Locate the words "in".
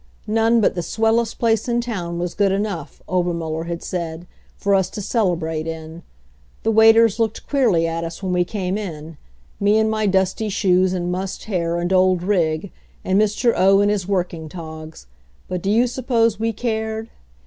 1.69-1.79, 5.67-6.01, 8.79-9.17, 9.77-9.91, 13.79-13.89